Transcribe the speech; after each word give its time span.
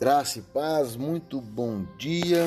Graça 0.00 0.38
e 0.38 0.42
paz, 0.42 0.96
muito 0.96 1.42
bom 1.42 1.84
dia. 1.98 2.46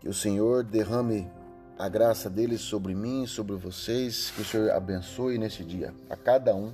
Que 0.00 0.08
o 0.08 0.14
Senhor 0.14 0.64
derrame 0.64 1.30
a 1.78 1.90
graça 1.90 2.30
dele 2.30 2.56
sobre 2.56 2.94
mim, 2.94 3.26
sobre 3.26 3.54
vocês. 3.54 4.30
Que 4.30 4.40
o 4.40 4.44
Senhor 4.46 4.70
abençoe 4.70 5.36
nesse 5.36 5.62
dia 5.62 5.94
a 6.08 6.16
cada 6.16 6.54
um 6.56 6.72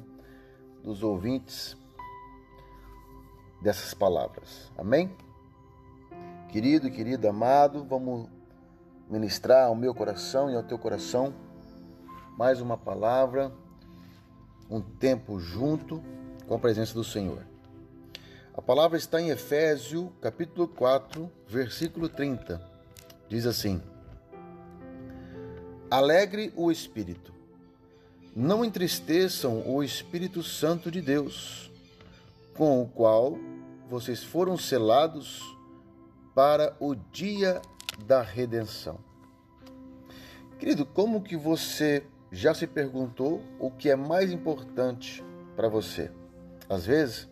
dos 0.85 1.03
ouvintes 1.03 1.77
dessas 3.61 3.95
palavras. 3.95 4.71
Amém? 4.79 5.11
Querido 6.51 6.89
querido 6.89 7.27
amado, 7.27 7.85
vamos 7.85 8.29
ministrar 9.09 9.67
ao 9.67 9.75
meu 9.75 9.93
coração 9.93 10.49
e 10.49 10.55
ao 10.55 10.63
teu 10.63 10.79
coração 10.79 11.35
mais 12.39 12.61
uma 12.61 12.79
palavra, 12.79 13.53
um 14.71 14.81
tempo 14.81 15.41
junto 15.41 16.01
com 16.47 16.55
a 16.55 16.59
presença 16.61 16.95
do 16.95 17.03
Senhor. 17.03 17.51
A 18.61 18.63
palavra 18.63 18.99
está 18.99 19.19
em 19.19 19.31
Efésios, 19.31 20.11
capítulo 20.21 20.69
4, 20.69 21.33
versículo 21.49 22.11
30. 22.11 22.61
Diz 23.27 23.47
assim: 23.47 23.81
Alegre 25.91 26.53
o 26.55 26.71
espírito. 26.71 27.33
Não 28.37 28.63
entristeçam 28.63 29.67
o 29.67 29.83
Espírito 29.83 30.43
Santo 30.43 30.91
de 30.91 31.01
Deus, 31.01 31.73
com 32.53 32.83
o 32.83 32.87
qual 32.87 33.39
vocês 33.89 34.23
foram 34.23 34.59
selados 34.59 35.43
para 36.35 36.77
o 36.79 36.95
dia 36.95 37.63
da 38.05 38.21
redenção. 38.21 38.99
Querido, 40.59 40.85
como 40.85 41.23
que 41.23 41.35
você 41.35 42.05
já 42.31 42.53
se 42.53 42.67
perguntou 42.67 43.43
o 43.59 43.71
que 43.71 43.89
é 43.89 43.97
mais 43.97 44.31
importante 44.31 45.25
para 45.57 45.67
você? 45.67 46.11
Às 46.69 46.85
vezes, 46.85 47.31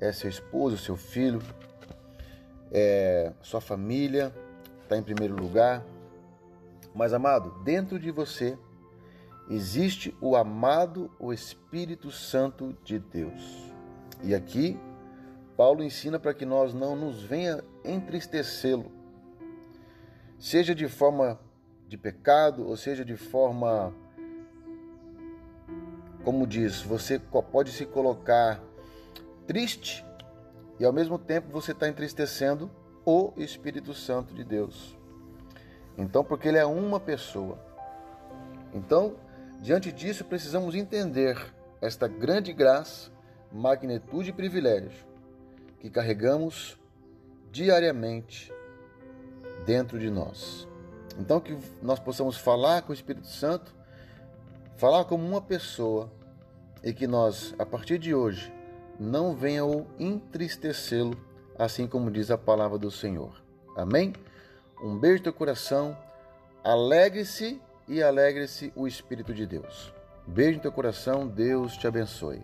é 0.00 0.12
seu 0.12 0.28
esposo, 0.28 0.76
seu 0.78 0.96
filho, 0.96 1.40
é 2.70 3.32
sua 3.40 3.60
família, 3.60 4.34
está 4.82 4.96
em 4.96 5.02
primeiro 5.02 5.34
lugar. 5.34 5.84
Mas, 6.94 7.12
amado, 7.12 7.50
dentro 7.64 7.98
de 7.98 8.10
você 8.10 8.58
existe 9.48 10.16
o 10.20 10.36
amado, 10.36 11.10
o 11.18 11.32
Espírito 11.32 12.10
Santo 12.10 12.76
de 12.84 12.98
Deus. 12.98 13.72
E 14.22 14.34
aqui, 14.34 14.78
Paulo 15.56 15.82
ensina 15.82 16.18
para 16.18 16.34
que 16.34 16.44
nós 16.44 16.72
não 16.74 16.96
nos 16.96 17.22
venha 17.22 17.62
entristecê-lo, 17.84 18.90
seja 20.38 20.74
de 20.74 20.88
forma 20.88 21.38
de 21.88 21.96
pecado, 21.96 22.66
ou 22.66 22.76
seja 22.76 23.04
de 23.04 23.16
forma, 23.16 23.92
como 26.24 26.46
diz, 26.46 26.80
você 26.82 27.18
pode 27.18 27.70
se 27.70 27.84
colocar 27.86 28.60
triste 29.46 30.04
e 30.78 30.84
ao 30.84 30.92
mesmo 30.92 31.18
tempo 31.18 31.48
você 31.50 31.72
está 31.72 31.88
entristecendo 31.88 32.70
o 33.04 33.32
Espírito 33.36 33.94
Santo 33.94 34.34
de 34.34 34.44
Deus. 34.44 34.96
Então, 35.96 36.24
porque 36.24 36.48
ele 36.48 36.58
é 36.58 36.66
uma 36.66 36.98
pessoa. 36.98 37.58
Então, 38.72 39.14
diante 39.60 39.92
disso, 39.92 40.24
precisamos 40.24 40.74
entender 40.74 41.54
esta 41.80 42.08
grande 42.08 42.52
graça, 42.52 43.12
magnitude 43.52 44.30
e 44.30 44.32
privilégio 44.32 45.06
que 45.78 45.90
carregamos 45.90 46.78
diariamente 47.52 48.52
dentro 49.64 49.98
de 49.98 50.10
nós. 50.10 50.66
Então, 51.18 51.38
que 51.38 51.56
nós 51.80 52.00
possamos 52.00 52.36
falar 52.36 52.82
com 52.82 52.90
o 52.90 52.94
Espírito 52.94 53.28
Santo, 53.28 53.74
falar 54.76 55.04
como 55.04 55.24
uma 55.24 55.40
pessoa 55.40 56.10
e 56.82 56.92
que 56.92 57.06
nós, 57.06 57.54
a 57.58 57.64
partir 57.64 57.98
de 57.98 58.14
hoje, 58.14 58.52
não 58.98 59.34
venha 59.34 59.64
o 59.64 59.86
entristecê-lo, 59.98 61.16
assim 61.58 61.86
como 61.86 62.10
diz 62.10 62.30
a 62.30 62.38
palavra 62.38 62.78
do 62.78 62.90
Senhor. 62.90 63.42
Amém? 63.76 64.12
Um 64.82 64.98
beijo 64.98 65.18
no 65.18 65.24
teu 65.24 65.32
coração, 65.32 65.96
alegre-se 66.62 67.60
e 67.88 68.02
alegre-se 68.02 68.72
o 68.76 68.86
Espírito 68.86 69.34
de 69.34 69.46
Deus. 69.46 69.92
Beijo 70.26 70.56
no 70.56 70.62
teu 70.62 70.72
coração, 70.72 71.26
Deus 71.26 71.76
te 71.76 71.86
abençoe. 71.86 72.42